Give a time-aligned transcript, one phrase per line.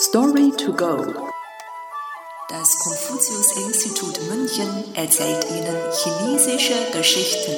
[0.00, 0.96] Story to go.
[2.48, 7.52] Das Konfuzius-Institut München erzählt Ihnen chinesische Geschichten.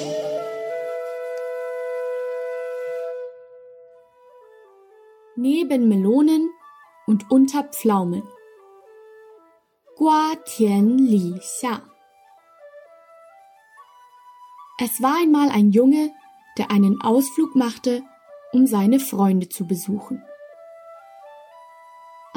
[5.36, 6.48] Neben Melonen
[7.06, 8.22] und unter Pflaumen.
[9.96, 11.82] Gua Tian Li Xia.
[14.78, 16.10] Es war einmal ein Junge,
[16.56, 18.02] der einen Ausflug machte,
[18.52, 20.24] um seine Freunde zu besuchen.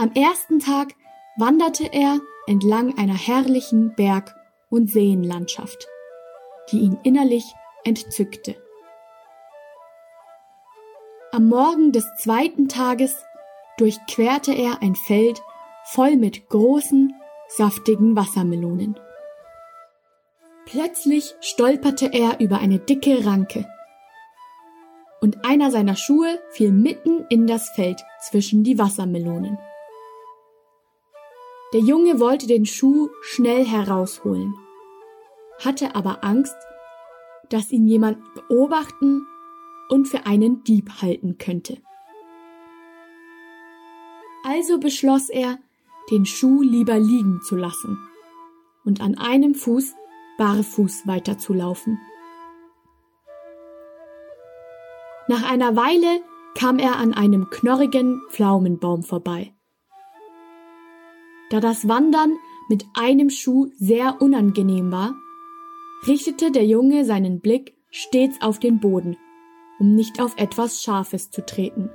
[0.04, 0.96] Am ersten Tag
[1.38, 4.36] wanderte er entlang einer herrlichen Berg-
[4.70, 5.88] und Seenlandschaft,
[6.70, 7.46] die ihn innerlich
[7.86, 8.62] entzückte.
[11.32, 13.16] Am Morgen des zweiten Tages
[13.78, 15.42] durchquerte er ein Feld
[15.86, 17.14] voll mit großen,
[17.48, 19.00] saftigen Wassermelonen.
[20.66, 23.66] Plötzlich stolperte er über eine dicke Ranke,
[25.22, 29.58] und einer seiner Schuhe fiel mitten in das Feld zwischen die Wassermelonen.
[31.74, 34.54] Der Junge wollte den Schuh schnell herausholen,
[35.66, 36.56] hatte aber Angst,
[37.50, 39.26] dass ihn jemand beobachten
[39.90, 41.78] und für einen Dieb halten könnte.
[44.44, 45.58] Also beschloss er,
[46.12, 47.98] den Schuh lieber liegen zu lassen
[48.86, 49.96] und an einem Fuß
[50.38, 52.00] barfuß weiterzulaufen.
[55.28, 56.22] Nach einer Weile
[56.56, 59.56] kam er an einem knorrigen Pflaumenbaum vorbei.
[61.54, 65.14] Da das Wandern mit einem Schuh sehr unangenehm war,
[66.08, 69.18] richtete der Junge seinen Blick stets auf den Boden,
[69.78, 71.92] um nicht auf etwas Scharfes zu treten.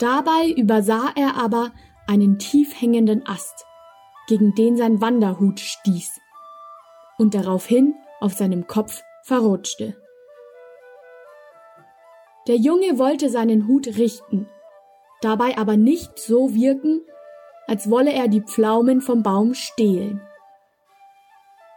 [0.00, 1.70] Dabei übersah er aber
[2.08, 3.64] einen tief hängenden Ast,
[4.26, 6.18] gegen den sein Wanderhut stieß
[7.16, 9.96] und daraufhin auf seinem Kopf verrutschte.
[12.48, 14.48] Der Junge wollte seinen Hut richten,
[15.20, 17.02] dabei aber nicht so wirken,
[17.70, 20.20] als wolle er die Pflaumen vom Baum stehlen.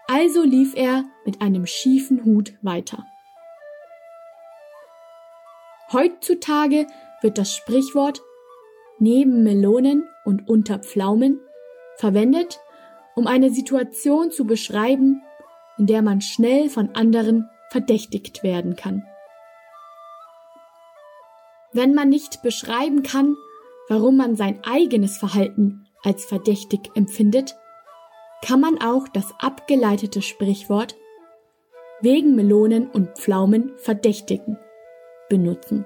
[0.08, 3.06] Also lief er mit einem schiefen Hut weiter.
[5.92, 6.88] Heutzutage
[7.22, 8.24] wird das Sprichwort
[8.98, 11.40] neben Melonen und unter Pflaumen
[11.98, 12.60] verwendet,
[13.16, 15.22] um eine Situation zu beschreiben,
[15.78, 19.06] in der man schnell von anderen verdächtigt werden kann.
[21.72, 23.36] Wenn man nicht beschreiben kann,
[23.90, 27.56] warum man sein eigenes Verhalten als verdächtig empfindet,
[28.44, 30.96] kann man auch das abgeleitete Sprichwort
[32.02, 34.58] wegen Melonen und Pflaumen verdächtigen
[35.30, 35.86] benutzen.